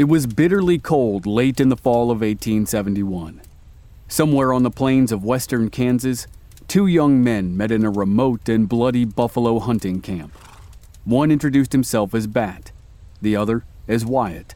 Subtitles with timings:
[0.00, 3.42] It was bitterly cold late in the fall of 1871.
[4.08, 6.26] Somewhere on the plains of western Kansas,
[6.68, 10.32] two young men met in a remote and bloody buffalo hunting camp.
[11.04, 12.72] One introduced himself as Bat,
[13.20, 14.54] the other as Wyatt.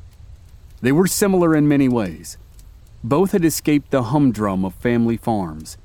[0.81, 2.39] They were similar in many ways.
[3.03, 5.77] Both had escaped the humdrum of family farms.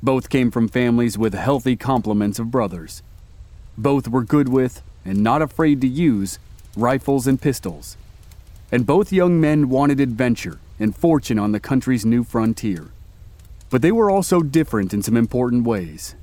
[0.00, 3.02] Both came from families with healthy complements of brothers.
[3.76, 6.38] Both were good with, and not afraid to use,
[6.76, 7.96] rifles and pistols
[8.72, 12.90] and both young men wanted adventure and fortune on the country's new frontier.
[13.68, 16.16] But they were also different in some important ways.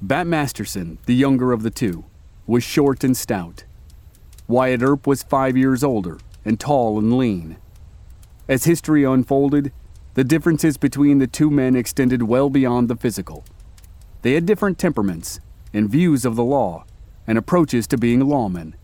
[0.00, 2.04] Bat Masterson, the younger of the two,
[2.46, 3.64] was short and stout.
[4.48, 7.58] Wyatt Earp was five years older and tall and lean.
[8.48, 9.72] As history unfolded,
[10.14, 13.44] the differences between the two men extended well beyond the physical.
[14.22, 15.40] They had different temperaments
[15.72, 16.84] and views of the law
[17.26, 18.74] and approaches to being lawmen.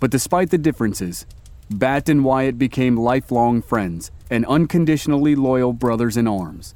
[0.00, 1.26] But despite the differences,
[1.72, 6.74] Bat and Wyatt became lifelong friends and unconditionally loyal brothers in arms.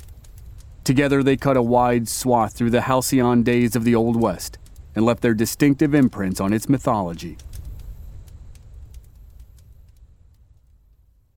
[0.85, 4.59] Together, they cut a wide swath through the halcyon days of the Old West
[4.95, 7.37] and left their distinctive imprints on its mythology.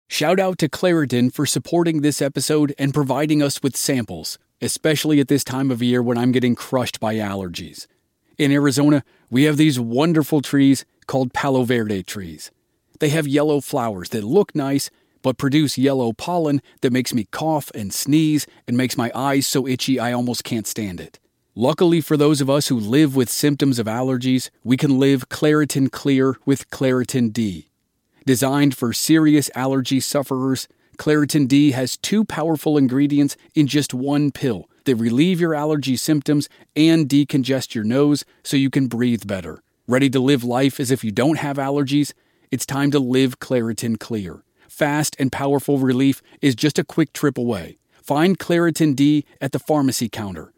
[0.07, 5.29] Shout out to Claritin for supporting this episode and providing us with samples, especially at
[5.29, 7.87] this time of year when I'm getting crushed by allergies.
[8.37, 12.51] In Arizona, we have these wonderful trees called Palo Verde trees.
[12.99, 14.91] They have yellow flowers that look nice,
[15.23, 19.67] but produce yellow pollen that makes me cough and sneeze and makes my eyes so
[19.67, 21.19] itchy I almost can't stand it.
[21.55, 25.91] Luckily for those of us who live with symptoms of allergies, we can live Claritin
[25.91, 27.69] Clear with Claritin D.
[28.25, 34.69] Designed for serious allergy sufferers, Claritin D has two powerful ingredients in just one pill
[34.85, 39.63] that relieve your allergy symptoms and decongest your nose so you can breathe better.
[39.87, 42.13] Ready to live life as if you don't have allergies?
[42.51, 44.43] It's time to live Claritin Clear.
[44.69, 47.77] Fast and powerful relief is just a quick trip away.
[48.03, 50.55] Find Claritin D at the pharmacy counter.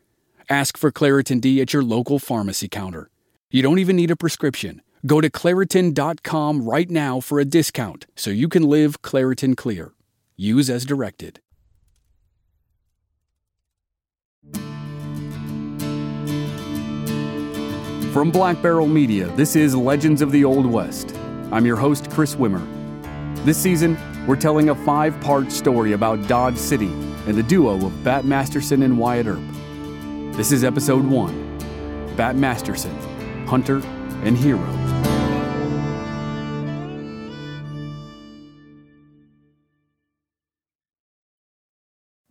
[0.48, 3.10] Ask for Claritin D at your local pharmacy counter.
[3.50, 4.82] You don't even need a prescription.
[5.04, 9.92] Go to Claritin.com right now for a discount so you can live Claritin Clear.
[10.36, 11.40] Use as directed.
[18.12, 21.16] From Black Barrel Media, this is Legends of the Old West.
[21.52, 22.64] I'm your host, Chris Wimmer.
[23.44, 26.86] This season, we're telling a five part story about Dodge City
[27.26, 29.41] and the duo of Bat Masterson and Wyatt Earp.
[30.36, 31.58] This is episode one
[32.16, 32.97] Bat Masterson,
[33.48, 33.82] Hunter
[34.22, 34.64] and Hero.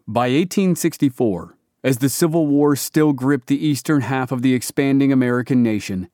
[0.08, 5.62] By 1864, as the Civil War still gripped the eastern half of the expanding American
[5.62, 6.10] nation,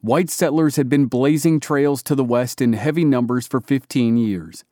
[0.00, 4.64] white settlers had been blazing trails to the west in heavy numbers for 15 years.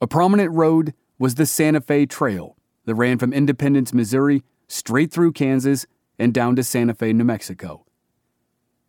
[0.00, 5.32] A prominent road was the Santa Fe Trail that ran from Independence, Missouri, straight through
[5.32, 5.86] Kansas
[6.18, 7.84] and down to Santa Fe, New Mexico.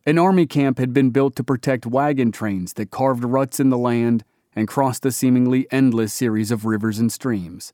[0.04, 3.78] An army camp had been built to protect wagon trains that carved ruts in the
[3.78, 4.24] land
[4.56, 7.72] and crossed the seemingly endless series of rivers and streams.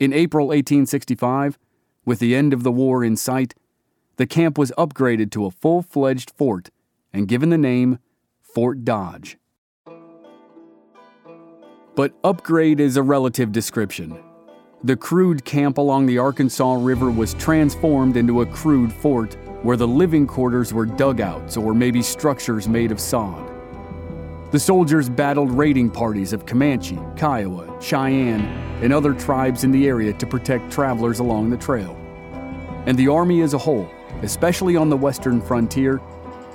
[0.00, 1.58] In April 1865,
[2.04, 3.54] with the end of the war in sight,
[4.16, 6.70] the camp was upgraded to a full fledged fort
[7.12, 7.98] and given the name
[8.42, 9.38] Fort Dodge.
[11.94, 14.22] But upgrade is a relative description.
[14.84, 19.88] The crude camp along the Arkansas River was transformed into a crude fort where the
[19.88, 23.50] living quarters were dugouts or maybe structures made of sod.
[24.52, 28.46] The soldiers battled raiding parties of Comanche, Kiowa, Cheyenne,
[28.80, 31.96] and other tribes in the area to protect travelers along the trail.
[32.86, 33.90] And the Army as a whole,
[34.22, 36.00] especially on the western frontier,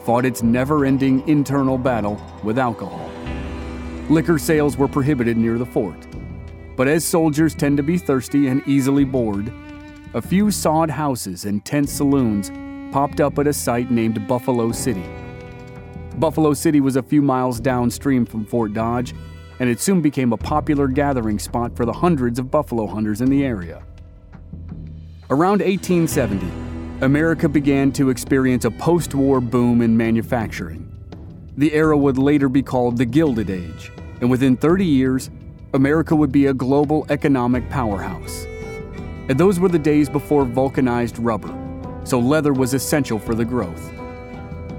[0.03, 3.09] fought its never ending internal battle with alcohol.
[4.09, 6.07] Liquor sales were prohibited near the fort.
[6.75, 9.53] But as soldiers tend to be thirsty and easily bored,
[10.13, 12.51] a few sod houses and tent saloons
[12.91, 15.05] popped up at a site named Buffalo City.
[16.17, 19.13] Buffalo City was a few miles downstream from Fort Dodge,
[19.59, 23.29] and it soon became a popular gathering spot for the hundreds of buffalo hunters in
[23.29, 23.83] the area.
[25.29, 26.72] Around 1870,
[27.03, 30.89] America began to experience a post war boom in manufacturing.
[31.57, 33.91] The era would later be called the Gilded Age,
[34.21, 35.29] and within 30 years,
[35.73, 38.45] America would be a global economic powerhouse.
[39.27, 41.53] And those were the days before vulcanized rubber,
[42.05, 43.91] so leather was essential for the growth.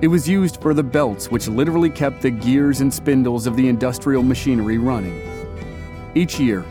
[0.00, 3.68] It was used for the belts which literally kept the gears and spindles of the
[3.68, 5.20] industrial machinery running.
[6.14, 6.64] Each year,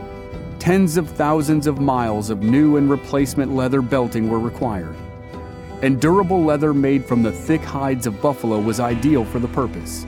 [0.58, 4.96] tens of thousands of miles of new and replacement leather belting were required
[5.84, 10.08] and durable leather made from the thick hides of buffalo was ideal for the purpose.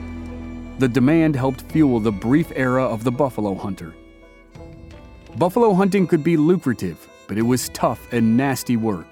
[0.78, 3.94] The demand helped fuel the brief era of the buffalo hunter.
[5.36, 9.06] Buffalo hunting could be lucrative, but it was tough and nasty work.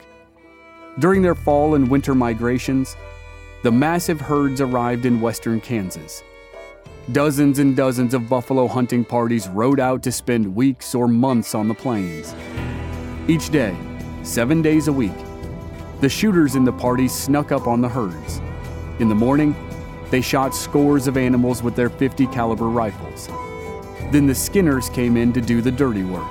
[0.99, 2.97] During their fall and winter migrations,
[3.63, 6.23] the massive herds arrived in western Kansas.
[7.13, 11.69] Dozens and dozens of buffalo hunting parties rode out to spend weeks or months on
[11.69, 12.35] the plains.
[13.29, 13.77] Each day,
[14.23, 15.13] seven days a week,
[16.01, 18.41] the shooters in the party snuck up on the herds.
[18.99, 19.55] In the morning,
[20.11, 23.29] they shot scores of animals with their 50 caliber rifles.
[24.11, 26.31] Then the skinners came in to do the dirty work.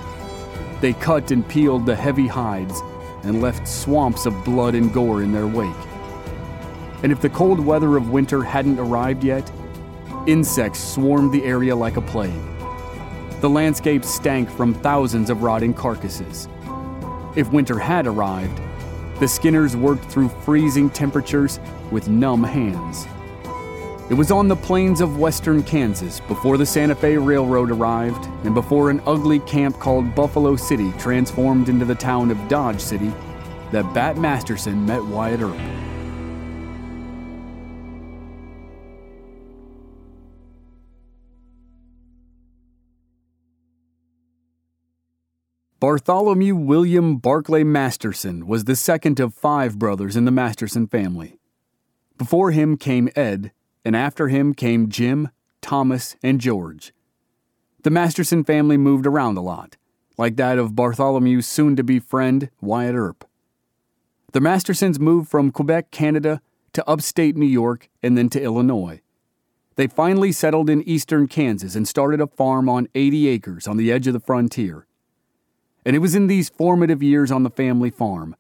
[0.80, 2.82] They cut and peeled the heavy hides
[3.24, 5.74] and left swamps of blood and gore in their wake.
[7.04, 9.50] And if the cold weather of winter hadn't arrived yet,
[10.28, 12.32] insects swarmed the area like a plague.
[13.42, 16.48] The landscape stank from thousands of rotting carcasses.
[17.36, 18.62] If winter had arrived,
[19.20, 21.60] the Skinners worked through freezing temperatures
[21.92, 23.08] with numb hands.
[24.10, 28.54] It was on the plains of western Kansas before the Santa Fe Railroad arrived and
[28.54, 33.14] before an ugly camp called Buffalo City transformed into the town of Dodge City
[33.72, 35.83] that Bat Masterson met Wyatt Earp.
[45.84, 51.40] Bartholomew William Barclay Masterson was the second of five brothers in the Masterson family.
[52.18, 53.52] Before him came Ed,
[53.84, 55.28] and after him came Jim,
[55.60, 56.94] Thomas, and George.
[57.82, 59.76] The Masterson family moved around a lot,
[60.18, 63.28] like that of Bartholomew's soon to be friend, Wyatt Earp.
[64.32, 66.40] The Mastersons moved from Quebec, Canada,
[66.72, 69.02] to upstate New York and then to Illinois.
[69.76, 73.92] They finally settled in eastern Kansas and started a farm on 80 acres on the
[73.92, 74.88] edge of the frontier.
[75.86, 78.36] And it was in these formative years on the family farm,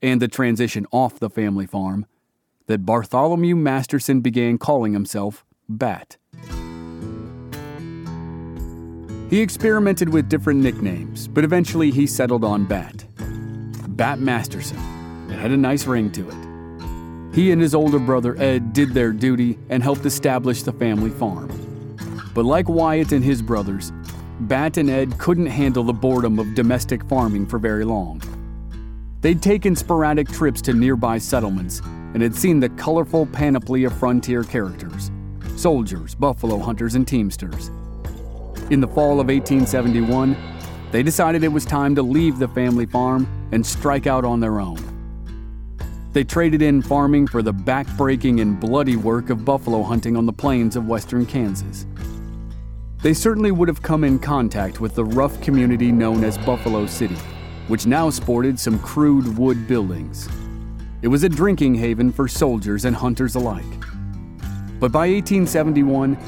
[0.00, 2.06] and the transition off the family farm,
[2.66, 6.16] that Bartholomew Masterson began calling himself Bat.
[9.30, 13.04] He experimented with different nicknames, but eventually he settled on Bat.
[13.88, 14.78] Bat Masterson.
[15.28, 17.34] It had a nice ring to it.
[17.34, 21.50] He and his older brother Ed did their duty and helped establish the family farm.
[22.34, 23.92] But like Wyatt and his brothers,
[24.40, 28.22] Bat and Ed couldn't handle the boredom of domestic farming for very long.
[29.20, 31.80] They'd taken sporadic trips to nearby settlements
[32.14, 35.10] and had seen the colorful panoply of frontier characters
[35.56, 37.72] soldiers, buffalo hunters, and teamsters.
[38.70, 40.36] In the fall of 1871,
[40.92, 44.60] they decided it was time to leave the family farm and strike out on their
[44.60, 44.78] own.
[46.12, 50.32] They traded in farming for the backbreaking and bloody work of buffalo hunting on the
[50.32, 51.86] plains of western Kansas.
[53.00, 57.14] They certainly would have come in contact with the rough community known as Buffalo City,
[57.68, 60.28] which now sported some crude wood buildings.
[61.02, 63.64] It was a drinking haven for soldiers and hunters alike.
[64.80, 66.18] But by 1871,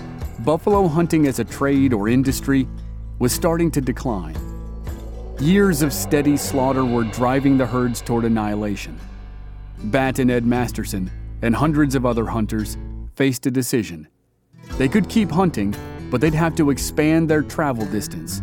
[0.44, 2.68] buffalo hunting as a trade or industry
[3.18, 4.36] was starting to decline.
[5.40, 8.96] Years of steady slaughter were driving the herds toward annihilation.
[9.84, 11.10] Bat and Ed Masterson
[11.42, 12.76] and hundreds of other hunters
[13.16, 14.06] faced a decision.
[14.78, 15.74] They could keep hunting
[16.10, 18.42] but they'd have to expand their travel distance,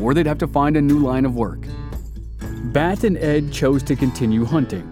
[0.00, 1.66] or they'd have to find a new line of work.
[2.72, 4.82] Bat and Ed chose to continue hunting,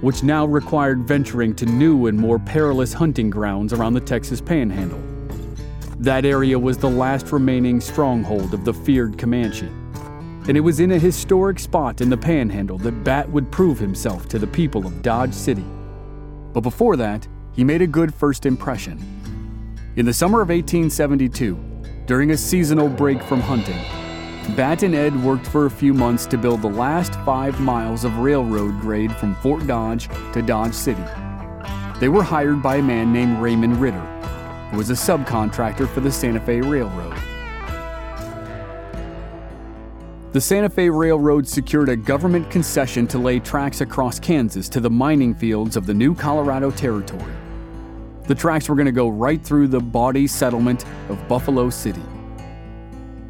[0.00, 5.00] which now required venturing to new and more perilous hunting grounds around the Texas Panhandle.
[5.98, 9.68] That area was the last remaining stronghold of the feared Comanche,
[10.48, 14.26] and it was in a historic spot in the Panhandle that Bat would prove himself
[14.30, 15.64] to the people of Dodge City.
[16.52, 19.19] But before that, he made a good first impression.
[19.96, 21.58] In the summer of 1872,
[22.06, 23.76] during a seasonal break from hunting,
[24.54, 28.18] Bat and Ed worked for a few months to build the last five miles of
[28.18, 31.02] railroad grade from Fort Dodge to Dodge City.
[31.98, 33.98] They were hired by a man named Raymond Ritter,
[34.70, 37.16] who was a subcontractor for the Santa Fe Railroad.
[40.30, 44.88] The Santa Fe Railroad secured a government concession to lay tracks across Kansas to the
[44.88, 47.34] mining fields of the new Colorado Territory.
[48.30, 52.04] The tracks were going to go right through the body settlement of Buffalo City.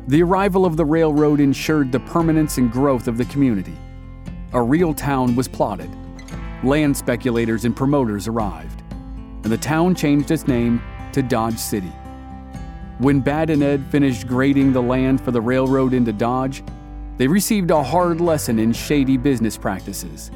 [0.08, 3.78] The arrival of the railroad ensured the permanence and growth of the community.
[4.52, 5.88] A real town was plotted.
[6.62, 8.82] Land speculators and promoters arrived,
[9.42, 11.92] and the town changed its name to Dodge City.
[12.98, 16.62] When Bat and Ed finished grading the land for the railroad into Dodge,
[17.16, 20.30] they received a hard lesson in shady business practices.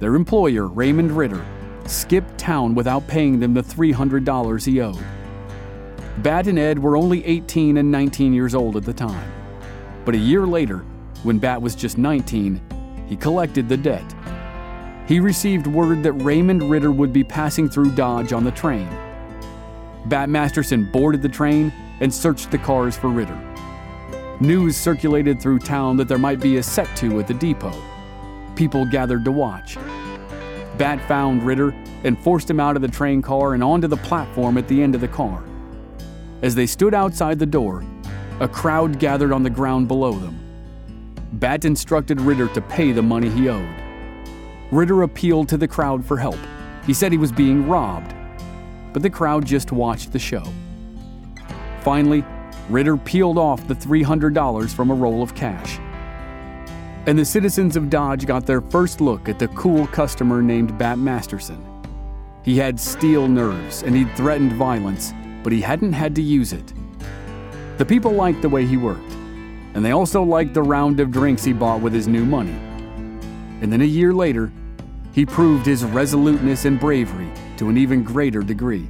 [0.00, 1.42] Their employer, Raymond Ritter,
[1.90, 5.04] skipped town without paying them the $300 he owed.
[6.18, 9.32] Bat and Ed were only 18 and 19 years old at the time.
[10.04, 10.84] But a year later,
[11.22, 12.60] when Bat was just 19,
[13.08, 14.14] he collected the debt.
[15.06, 18.88] He received word that Raymond Ritter would be passing through Dodge on the train.
[20.06, 23.38] Bat Masterson boarded the train and searched the cars for Ritter.
[24.40, 27.72] News circulated through town that there might be a set to at the depot.
[28.54, 29.76] People gathered to watch.
[30.78, 34.58] Bat found Ritter and forced him out of the train car and onto the platform
[34.58, 35.42] at the end of the car.
[36.42, 37.84] As they stood outside the door,
[38.40, 40.38] a crowd gathered on the ground below them.
[41.32, 43.68] Bat instructed Ritter to pay the money he owed.
[44.70, 46.38] Ritter appealed to the crowd for help.
[46.84, 48.14] He said he was being robbed,
[48.92, 50.44] but the crowd just watched the show.
[51.80, 52.24] Finally,
[52.68, 55.78] Ritter peeled off the $300 from a roll of cash.
[57.06, 60.98] And the citizens of Dodge got their first look at the cool customer named Bat
[60.98, 61.64] Masterson.
[62.42, 66.72] He had steel nerves and he'd threatened violence, but he hadn't had to use it.
[67.78, 69.12] The people liked the way he worked,
[69.74, 72.56] and they also liked the round of drinks he bought with his new money.
[73.60, 74.50] And then a year later,
[75.12, 78.88] he proved his resoluteness and bravery to an even greater degree.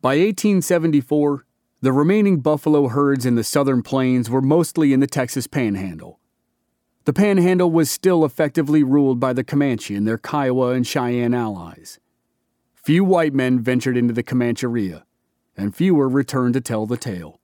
[0.00, 1.44] By 1874,
[1.80, 6.20] the remaining buffalo herds in the southern plains were mostly in the Texas Panhandle.
[7.04, 11.98] The Panhandle was still effectively ruled by the Comanche and their Kiowa and Cheyenne allies.
[12.74, 15.02] Few white men ventured into the Comancheria,
[15.56, 17.40] and fewer returned to tell the tale.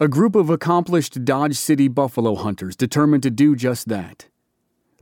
[0.00, 4.28] A group of accomplished Dodge City buffalo hunters determined to do just that.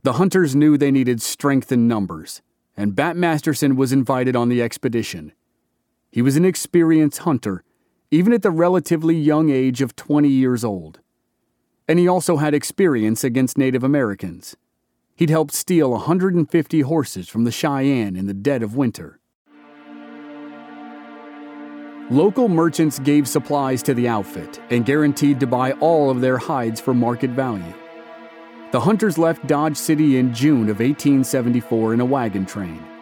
[0.03, 2.41] The hunters knew they needed strength in numbers,
[2.75, 5.31] and Bat Masterson was invited on the expedition.
[6.13, 7.63] He was an experienced hunter,
[8.11, 10.99] even at the relatively young age of 20 years old.
[11.87, 14.55] And he also had experience against Native Americans.
[15.15, 19.19] He'd helped steal 150 horses from the Cheyenne in the dead of winter.
[22.11, 26.79] Local merchants gave supplies to the outfit and guaranteed to buy all of their hides
[26.79, 27.73] for market value.
[28.71, 32.92] The hunters left Dodge City in June of 1874 in a wagon train.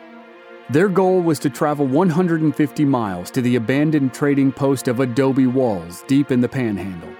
[0.71, 6.05] Their goal was to travel 150 miles to the abandoned trading post of Adobe Walls
[6.07, 7.13] deep in the panhandle.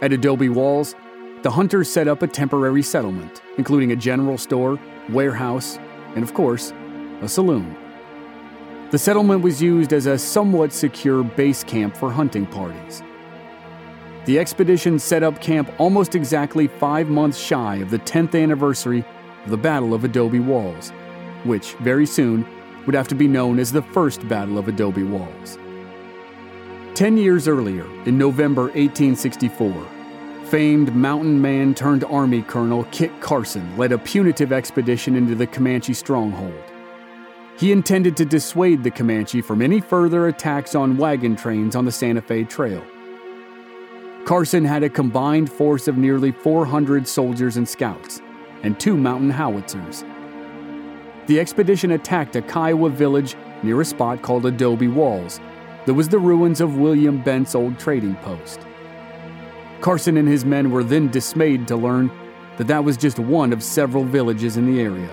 [0.00, 0.94] At Adobe Walls,
[1.42, 4.80] the hunters set up a temporary settlement, including a general store,
[5.10, 5.78] warehouse,
[6.14, 6.72] and of course,
[7.20, 7.76] a saloon.
[8.92, 13.02] The settlement was used as a somewhat secure base camp for hunting parties.
[14.24, 19.04] The expedition set up camp almost exactly five months shy of the 10th anniversary
[19.44, 20.94] of the Battle of Adobe Walls,
[21.44, 22.46] which very soon
[22.86, 25.58] would have to be known as the First Battle of Adobe Walls.
[26.94, 29.86] Ten years earlier, in November 1864,
[30.44, 35.94] famed mountain man turned Army Colonel Kit Carson led a punitive expedition into the Comanche
[35.94, 36.62] stronghold.
[37.56, 41.92] He intended to dissuade the Comanche from any further attacks on wagon trains on the
[41.92, 42.84] Santa Fe Trail.
[44.24, 48.20] Carson had a combined force of nearly 400 soldiers and scouts,
[48.62, 50.04] and two mountain howitzers
[51.26, 55.40] the expedition attacked a Kiowa village near a spot called Adobe Walls
[55.86, 58.60] that was the ruins of William Bent's old trading post.
[59.80, 62.10] Carson and his men were then dismayed to learn
[62.56, 65.10] that that was just one of several villages in the area.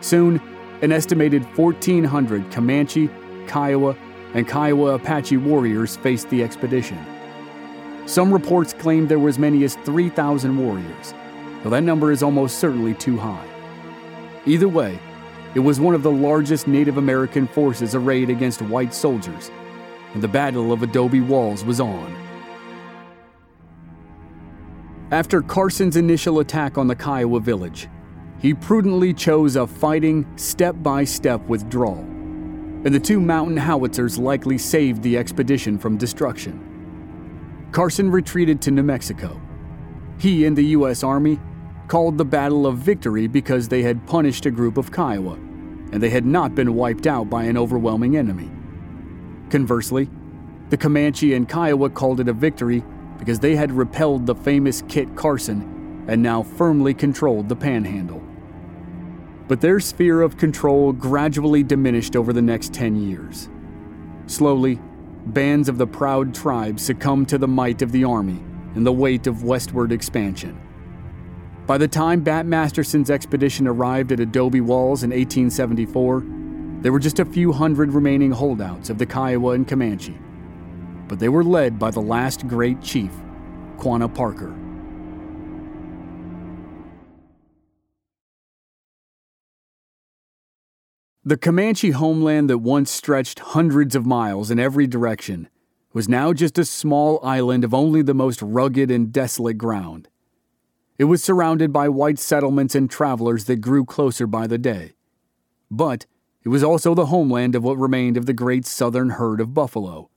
[0.00, 0.40] Soon,
[0.82, 3.08] an estimated 1,400 Comanche,
[3.46, 3.96] Kiowa,
[4.34, 6.98] and Kiowa Apache warriors faced the expedition.
[8.06, 11.14] Some reports claim there were as many as 3,000 warriors,
[11.62, 13.53] though that number is almost certainly too high.
[14.46, 14.98] Either way,
[15.54, 19.50] it was one of the largest Native American forces arrayed against white soldiers,
[20.12, 22.14] and the Battle of Adobe Walls was on.
[25.10, 27.88] After Carson's initial attack on the Kiowa village,
[28.38, 34.58] he prudently chose a fighting, step by step withdrawal, and the two mountain howitzers likely
[34.58, 37.68] saved the expedition from destruction.
[37.72, 39.40] Carson retreated to New Mexico.
[40.18, 41.02] He and the U.S.
[41.02, 41.40] Army
[41.88, 46.10] called the Battle of Victory because they had punished a group of Kiowa, and they
[46.10, 48.50] had not been wiped out by an overwhelming enemy.
[49.50, 50.08] Conversely,
[50.70, 52.82] the Comanche and Kiowa called it a victory
[53.18, 58.22] because they had repelled the famous Kit Carson and now firmly controlled the panhandle.
[59.46, 63.48] But their sphere of control gradually diminished over the next 10 years.
[64.26, 64.80] Slowly,
[65.26, 68.42] bands of the proud tribe succumbed to the might of the army
[68.74, 70.58] and the weight of westward expansion.
[71.66, 76.22] By the time Bat Masterson's expedition arrived at Adobe Walls in 1874,
[76.82, 80.18] there were just a few hundred remaining holdouts of the Kiowa and Comanche.
[81.08, 83.10] But they were led by the last great chief,
[83.78, 84.54] Quanah Parker.
[91.24, 95.48] The Comanche homeland that once stretched hundreds of miles in every direction
[95.94, 100.10] was now just a small island of only the most rugged and desolate ground.
[100.96, 104.92] It was surrounded by white settlements and travelers that grew closer by the day.
[105.70, 106.06] But
[106.44, 110.10] it was also the homeland of what remained of the great southern herd of buffalo.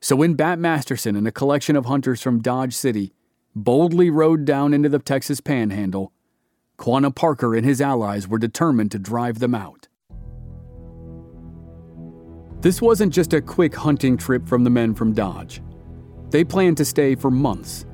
[0.00, 3.12] So when Bat Masterson and a collection of hunters from Dodge City
[3.54, 6.12] boldly rode down into the Texas panhandle,
[6.76, 9.86] Quanah Parker and his allies were determined to drive them out.
[12.62, 15.62] This wasn't just a quick hunting trip from the men from Dodge.
[16.30, 17.86] They planned to stay for months.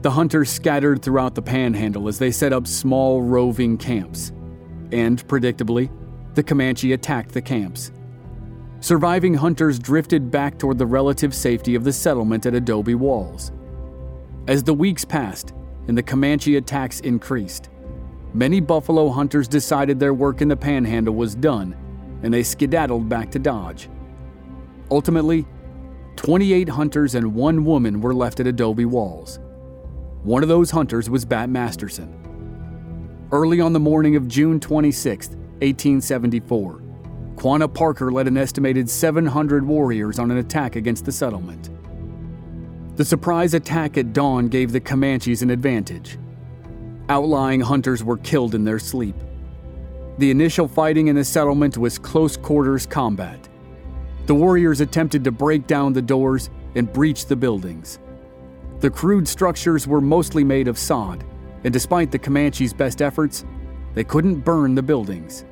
[0.00, 4.32] The hunters scattered throughout the panhandle as they set up small roving camps.
[4.92, 5.90] And, predictably,
[6.34, 7.90] the Comanche attacked the camps.
[8.80, 13.50] Surviving hunters drifted back toward the relative safety of the settlement at Adobe Walls.
[14.46, 15.52] As the weeks passed
[15.88, 17.70] and the Comanche attacks increased,
[18.32, 21.74] many buffalo hunters decided their work in the panhandle was done
[22.22, 23.88] and they skedaddled back to Dodge.
[24.92, 25.44] Ultimately,
[26.16, 29.40] 28 hunters and one woman were left at Adobe Walls.
[30.24, 32.12] One of those hunters was Bat Masterson.
[33.30, 36.82] Early on the morning of June 26, 1874,
[37.36, 41.70] Quanah Parker led an estimated 700 warriors on an attack against the settlement.
[42.96, 46.18] The surprise attack at dawn gave the Comanches an advantage.
[47.08, 49.14] Outlying hunters were killed in their sleep.
[50.18, 53.48] The initial fighting in the settlement was close quarters combat.
[54.26, 58.00] The warriors attempted to break down the doors and breach the buildings.
[58.80, 61.24] The crude structures were mostly made of sod,
[61.64, 63.44] and despite the Comanches' best efforts,
[63.94, 65.44] they couldn't burn the buildings.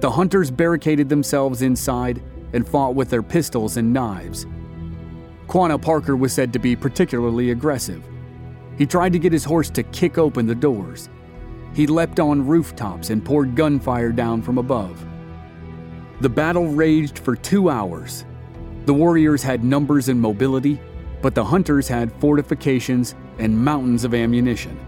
[0.00, 4.46] The hunters barricaded themselves inside and fought with their pistols and knives.
[5.48, 8.04] Quanah Parker was said to be particularly aggressive.
[8.76, 11.08] He tried to get his horse to kick open the doors,
[11.74, 15.04] he leapt on rooftops and poured gunfire down from above.
[16.20, 18.24] The battle raged for two hours.
[18.86, 20.80] The warriors had numbers and mobility,
[21.22, 24.78] but the hunters had fortifications and mountains of ammunition.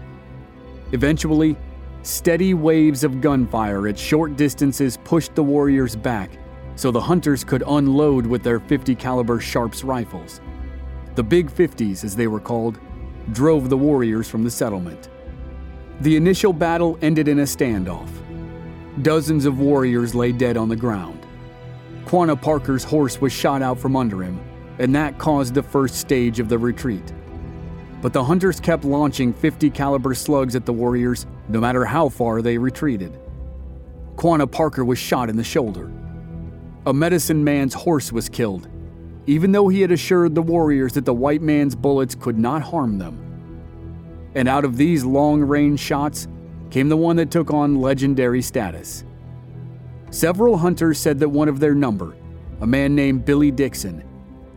[0.91, 1.55] Eventually,
[2.03, 6.31] steady waves of gunfire at short distances pushed the warriors back
[6.75, 10.41] so the hunters could unload with their 50 caliber Sharps rifles.
[11.15, 12.79] The Big 50s, as they were called,
[13.33, 15.09] drove the warriors from the settlement.
[15.99, 18.09] The initial battle ended in a standoff.
[19.03, 21.19] Dozens of warriors lay dead on the ground.
[22.05, 24.39] Quanah Parker's horse was shot out from under him,
[24.81, 27.13] and that caused the first stage of the retreat.
[28.01, 32.41] But the hunters kept launching 50 caliber slugs at the warriors no matter how far
[32.41, 33.19] they retreated.
[34.15, 35.91] Quanah Parker was shot in the shoulder.
[36.87, 38.69] A medicine man's horse was killed,
[39.27, 42.97] even though he had assured the warriors that the white man's bullets could not harm
[42.97, 43.19] them.
[44.33, 46.27] And out of these long range shots
[46.71, 49.03] came the one that took on legendary status.
[50.09, 52.15] Several hunters said that one of their number,
[52.61, 54.03] a man named Billy Dixon,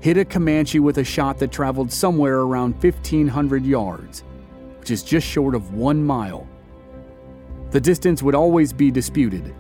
[0.05, 4.23] hit a Comanche with a shot that traveled somewhere around 1,500 yards,
[4.79, 6.47] which is just short of one mile.
[7.71, 9.55] The distance would always be disputed,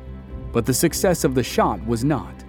[0.52, 2.44] but the success of the shot was not.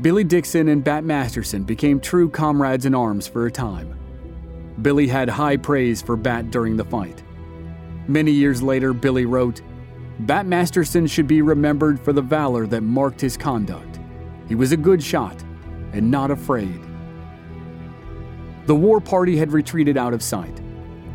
[0.00, 3.94] Billy Dixon and Bat Masterson became true comrades in arms for a time.
[4.80, 7.22] Billy had high praise for Bat during the fight.
[8.08, 9.60] Many years later, Billy wrote,
[10.20, 14.00] Bat Masterson should be remembered for the valor that marked his conduct.
[14.48, 15.42] He was a good shot
[15.96, 16.80] and not afraid.
[18.66, 20.60] The war party had retreated out of sight,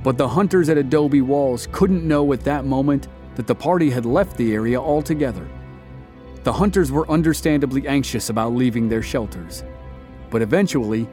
[0.03, 4.05] but the hunters at Adobe Walls couldn't know at that moment that the party had
[4.05, 5.47] left the area altogether.
[6.43, 9.63] The hunters were understandably anxious about leaving their shelters,
[10.29, 11.07] but eventually,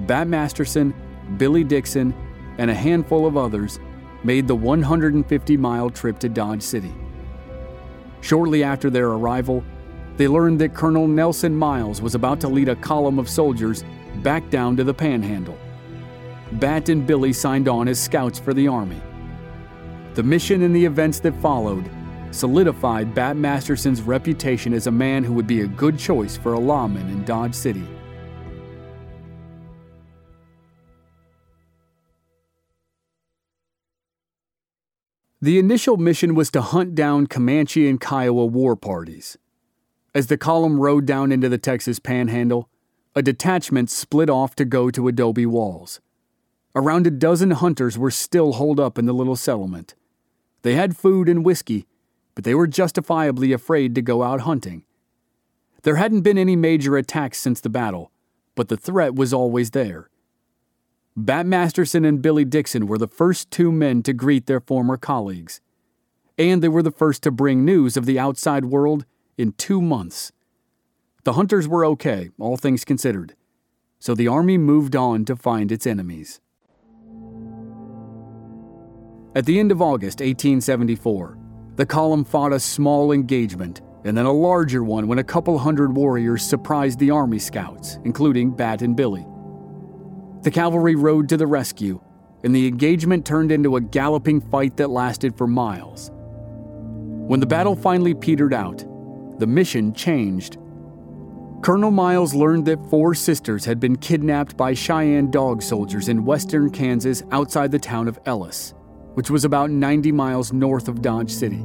[0.00, 0.94] Bat Masterson,
[1.36, 2.14] Billy Dixon,
[2.58, 3.78] and a handful of others
[4.24, 6.94] made the 150 mile trip to Dodge City.
[8.20, 9.64] Shortly after their arrival,
[10.20, 13.84] they learned that Colonel Nelson Miles was about to lead a column of soldiers
[14.16, 15.56] back down to the panhandle.
[16.52, 19.00] Bat and Billy signed on as scouts for the Army.
[20.12, 21.88] The mission and the events that followed
[22.32, 26.60] solidified Bat Masterson's reputation as a man who would be a good choice for a
[26.60, 27.88] lawman in Dodge City.
[35.40, 39.38] The initial mission was to hunt down Comanche and Kiowa war parties.
[40.12, 42.68] As the column rode down into the Texas panhandle,
[43.14, 46.00] a detachment split off to go to Adobe Walls.
[46.74, 49.94] Around a dozen hunters were still holed up in the little settlement.
[50.62, 51.86] They had food and whiskey,
[52.34, 54.84] but they were justifiably afraid to go out hunting.
[55.82, 58.10] There hadn't been any major attacks since the battle,
[58.54, 60.10] but the threat was always there.
[61.16, 65.60] Bat Masterson and Billy Dixon were the first two men to greet their former colleagues.
[66.38, 69.04] And they were the first to bring news of the outside world
[69.40, 70.32] in two months.
[71.24, 73.34] The hunters were okay, all things considered,
[73.98, 76.40] so the army moved on to find its enemies.
[79.34, 81.38] At the end of August 1874,
[81.76, 85.94] the column fought a small engagement and then a larger one when a couple hundred
[85.94, 89.26] warriors surprised the army scouts, including Bat and Billy.
[90.42, 92.00] The cavalry rode to the rescue,
[92.42, 96.10] and the engagement turned into a galloping fight that lasted for miles.
[96.14, 98.84] When the battle finally petered out,
[99.40, 100.58] the mission changed.
[101.62, 106.70] Colonel Miles learned that four sisters had been kidnapped by Cheyenne dog soldiers in western
[106.70, 108.72] Kansas outside the town of Ellis,
[109.14, 111.64] which was about 90 miles north of Dodge City.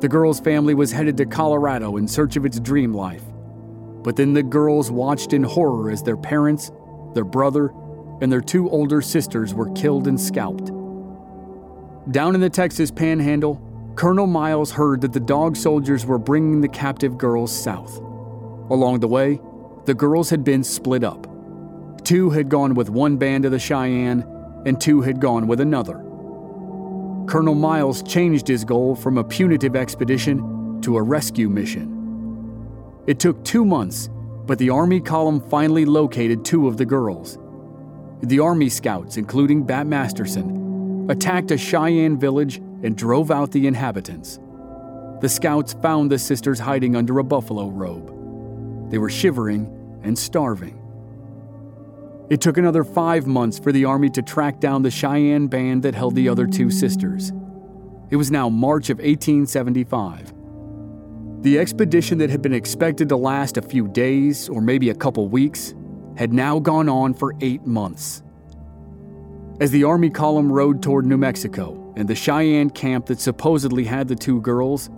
[0.00, 3.22] The girl's family was headed to Colorado in search of its dream life.
[4.02, 6.70] But then the girls watched in horror as their parents
[7.14, 7.72] their brother,
[8.20, 10.66] and their two older sisters were killed and scalped.
[12.10, 13.60] Down in the Texas panhandle,
[13.96, 17.98] Colonel Miles heard that the dog soldiers were bringing the captive girls south.
[18.70, 19.40] Along the way,
[19.84, 21.26] the girls had been split up.
[22.04, 24.26] Two had gone with one band of the Cheyenne,
[24.66, 25.98] and two had gone with another.
[27.26, 31.90] Colonel Miles changed his goal from a punitive expedition to a rescue mission.
[33.06, 34.08] It took two months
[34.46, 37.38] but the Army column finally located two of the girls.
[38.22, 44.38] The Army scouts, including Bat Masterson, attacked a Cheyenne village and drove out the inhabitants.
[45.20, 48.90] The scouts found the sisters hiding under a buffalo robe.
[48.90, 50.80] They were shivering and starving.
[52.28, 55.94] It took another five months for the Army to track down the Cheyenne band that
[55.94, 57.32] held the other two sisters.
[58.10, 60.32] It was now March of 1875.
[61.42, 65.26] The expedition that had been expected to last a few days or maybe a couple
[65.28, 65.74] weeks
[66.16, 68.22] had now gone on for eight months.
[69.60, 74.08] As the Army column rode toward New Mexico and the Cheyenne camp that supposedly had
[74.08, 74.90] the two girls,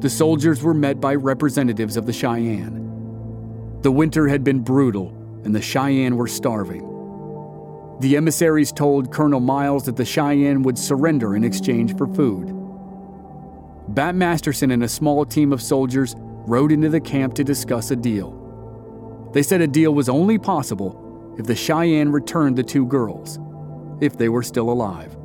[0.00, 3.78] the soldiers were met by representatives of the Cheyenne.
[3.82, 5.08] The winter had been brutal
[5.44, 6.86] and the Cheyenne were starving.
[8.00, 12.56] The emissaries told Colonel Miles that the Cheyenne would surrender in exchange for food.
[13.88, 17.96] Bat Masterson and a small team of soldiers rode into the camp to discuss a
[17.96, 19.30] deal.
[19.34, 23.38] They said a deal was only possible if the Cheyenne returned the two girls,
[24.00, 25.16] if they were still alive.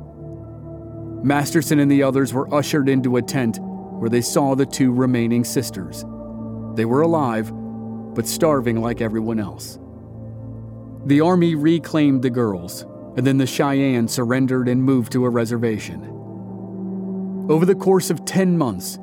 [1.22, 5.44] Masterson and the others were ushered into a tent where they saw the two remaining
[5.44, 6.04] sisters.
[6.74, 7.50] They were alive,
[8.14, 9.78] but starving like everyone else.
[11.06, 12.82] The army reclaimed the girls,
[13.16, 16.02] and then the Cheyenne surrendered and moved to a reservation.
[17.48, 18.98] Over the course of 10 months,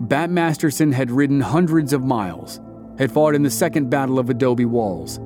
[0.00, 2.60] Bat Masterson had ridden hundreds of miles,
[2.98, 5.18] had fought in the Second Battle of Adobe Walls,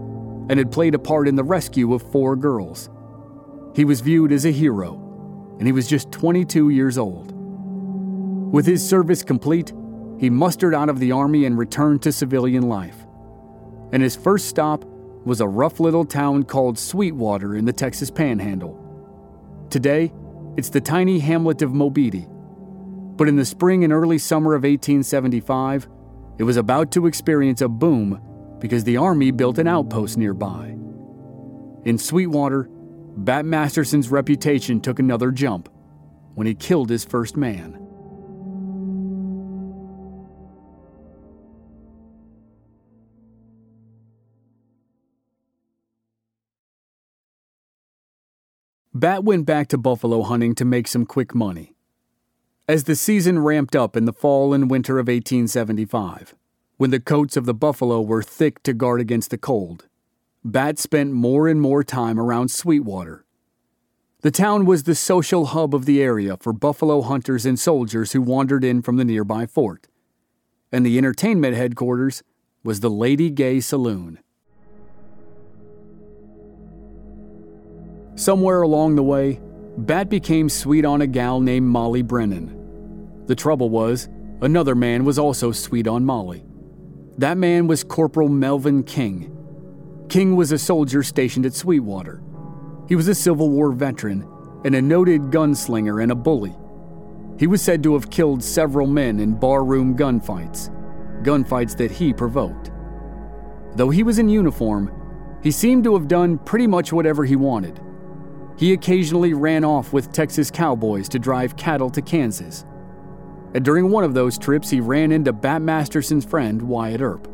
[0.48, 2.90] and had played a part in the rescue of four girls.
[3.74, 5.03] He was viewed as a hero,
[5.58, 7.32] and he was just 22 years old.
[8.52, 9.72] With his service complete,
[10.18, 13.06] he mustered out of the Army and returned to civilian life.
[13.92, 14.84] And his first stop
[15.24, 18.80] was a rough little town called Sweetwater in the Texas Panhandle.
[19.70, 20.12] Today,
[20.56, 22.28] it's the tiny hamlet of Mobeetie,
[23.16, 25.88] but in the spring and early summer of 1875,
[26.38, 28.20] it was about to experience a boom
[28.60, 30.76] because the Army built an outpost nearby.
[31.84, 32.68] In Sweetwater,
[33.16, 35.68] Bat Masterson's reputation took another jump.
[36.34, 37.78] when he killed his first man.
[48.92, 51.74] Bat went back to buffalo hunting to make some quick money.
[52.68, 56.34] As the season ramped up in the fall and winter of 1875,
[56.76, 59.86] when the coats of the buffalo were thick to guard against the cold,
[60.46, 63.24] Bat spent more and more time around Sweetwater.
[64.20, 68.20] The town was the social hub of the area for buffalo hunters and soldiers who
[68.20, 69.88] wandered in from the nearby fort,
[70.70, 72.22] and the entertainment headquarters
[72.62, 74.18] was the Lady Gay Saloon.
[78.14, 79.40] Somewhere along the way,
[79.78, 83.24] Bat became sweet on a gal named Molly Brennan.
[83.26, 84.10] The trouble was,
[84.42, 86.44] another man was also sweet on Molly.
[87.16, 89.33] That man was Corporal Melvin King.
[90.08, 92.22] King was a soldier stationed at Sweetwater.
[92.88, 94.28] He was a Civil War veteran
[94.64, 96.54] and a noted gunslinger and a bully.
[97.38, 100.70] He was said to have killed several men in barroom gunfights,
[101.22, 102.70] gunfights that he provoked.
[103.76, 104.92] Though he was in uniform,
[105.42, 107.80] he seemed to have done pretty much whatever he wanted.
[108.56, 112.64] He occasionally ran off with Texas cowboys to drive cattle to Kansas.
[113.52, 117.28] And during one of those trips, he ran into Bat Masterson's friend, Wyatt Earp.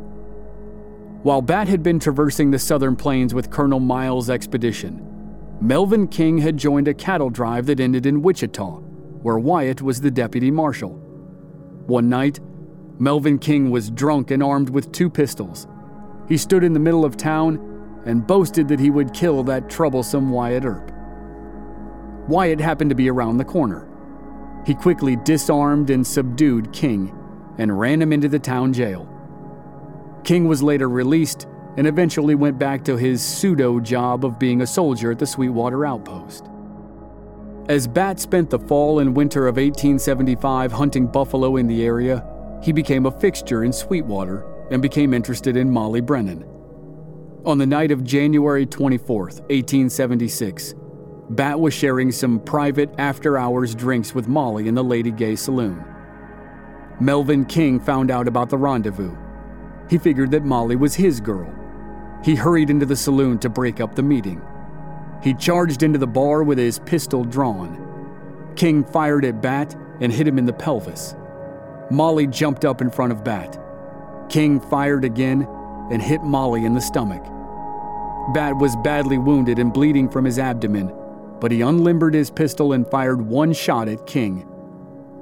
[1.23, 5.07] While Bat had been traversing the southern plains with Colonel Miles' expedition,
[5.61, 8.79] Melvin King had joined a cattle drive that ended in Wichita,
[9.23, 10.93] where Wyatt was the deputy marshal.
[11.87, 12.41] One night,
[12.99, 15.67] Melvin King was drunk and armed with two pistols.
[16.27, 20.31] He stood in the middle of town and boasted that he would kill that troublesome
[20.31, 20.91] Wyatt Earp.
[22.29, 23.87] Wyatt happened to be around the corner.
[24.65, 27.15] He quickly disarmed and subdued King
[27.59, 29.07] and ran him into the town jail.
[30.25, 34.67] King was later released and eventually went back to his pseudo job of being a
[34.67, 36.49] soldier at the Sweetwater Outpost.
[37.69, 42.27] As Bat spent the fall and winter of 1875 hunting buffalo in the area,
[42.63, 46.45] he became a fixture in Sweetwater and became interested in Molly Brennan.
[47.47, 50.75] On the night of January 24, 1876,
[51.31, 55.85] Bat was sharing some private after hours drinks with Molly in the Lady Gay saloon.
[57.01, 59.17] Melvin King found out about the rendezvous.
[59.91, 61.53] He figured that Molly was his girl.
[62.23, 64.41] He hurried into the saloon to break up the meeting.
[65.21, 68.53] He charged into the bar with his pistol drawn.
[68.55, 71.17] King fired at Bat and hit him in the pelvis.
[71.91, 73.61] Molly jumped up in front of Bat.
[74.29, 75.49] King fired again
[75.91, 77.25] and hit Molly in the stomach.
[78.33, 80.95] Bat was badly wounded and bleeding from his abdomen,
[81.41, 84.47] but he unlimbered his pistol and fired one shot at King.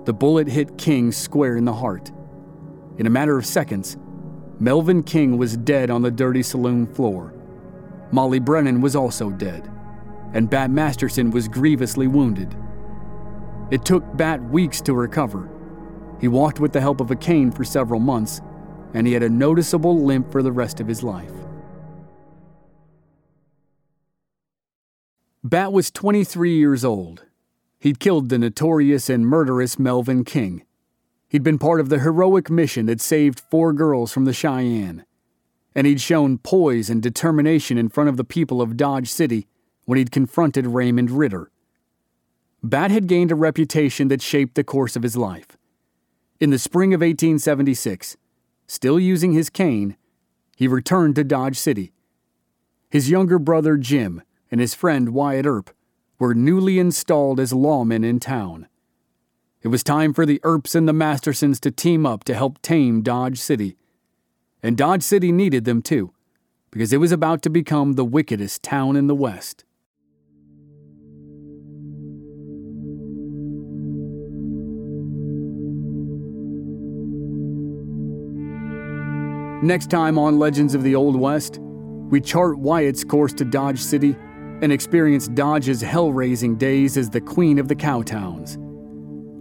[0.04, 2.12] The bullet hit King square in the heart.
[2.98, 3.96] In a matter of seconds,
[4.60, 7.32] Melvin King was dead on the dirty saloon floor.
[8.10, 9.70] Molly Brennan was also dead,
[10.34, 12.56] and Bat Masterson was grievously wounded.
[13.70, 15.48] It took Bat weeks to recover.
[16.20, 18.40] He walked with the help of a cane for several months,
[18.94, 21.32] and he had a noticeable limp for the rest of his life.
[25.44, 27.24] Bat was 23 years old.
[27.78, 30.64] He'd killed the notorious and murderous Melvin King.
[31.28, 35.04] He'd been part of the heroic mission that saved four girls from the Cheyenne.
[35.74, 39.46] And he'd shown poise and determination in front of the people of Dodge City
[39.84, 41.50] when he'd confronted Raymond Ritter.
[42.62, 45.56] Bat had gained a reputation that shaped the course of his life.
[46.40, 48.16] In the spring of 1876,
[48.66, 49.96] still using his cane,
[50.56, 51.92] he returned to Dodge City.
[52.90, 55.70] His younger brother Jim and his friend Wyatt Earp
[56.18, 58.66] were newly installed as lawmen in town.
[59.60, 63.02] It was time for the Earps and the Mastersons to team up to help tame
[63.02, 63.76] Dodge City.
[64.62, 66.12] And Dodge City needed them too,
[66.70, 69.64] because it was about to become the wickedest town in the West.
[79.60, 81.58] Next time on Legends of the Old West,
[82.10, 84.14] we chart Wyatt's course to Dodge City
[84.62, 88.56] and experience Dodge's hell raising days as the queen of the cowtowns.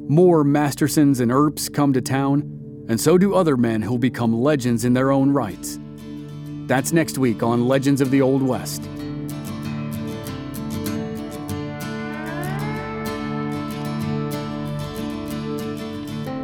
[0.10, 4.86] More Mastersons and Earps come to town, and so do other men who'll become legends
[4.86, 5.80] in their own rights.
[6.66, 8.84] That's next week on Legends of the Old West.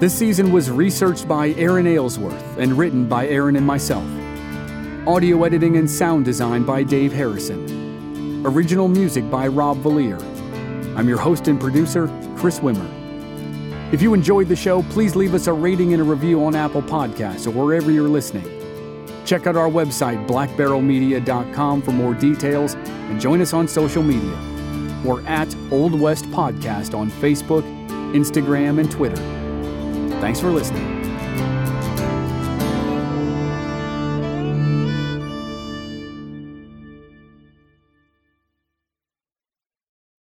[0.02, 4.04] This season was researched by Aaron Aylesworth and written by Aaron and myself.
[5.08, 8.45] Audio editing and sound design by Dave Harrison.
[8.45, 10.21] Original music by Rob Valier.
[10.97, 13.03] I'm your host and producer, Chris Wimmer.
[13.93, 16.82] If you enjoyed the show, please leave us a rating and a review on Apple
[16.82, 18.43] Podcasts or wherever you're listening.
[19.23, 24.36] Check out our website, blackbarrelmedia.com, for more details and join us on social media.
[25.06, 27.62] We're at Old West Podcast on Facebook,
[28.15, 29.15] Instagram, and Twitter.
[30.19, 30.92] Thanks for listening.